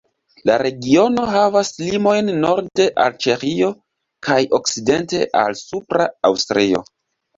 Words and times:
La 0.49 0.53
regiono 0.61 1.25
havas 1.33 1.69
limojn 1.81 2.31
norde 2.45 2.87
al 3.05 3.19
Ĉeĥio, 3.25 3.69
kaj 4.29 4.41
okcidente 4.61 5.23
al 5.43 5.59
Supra 5.65 6.09
Aŭstrio. 6.31 6.83